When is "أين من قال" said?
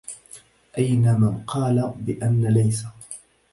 0.77-1.93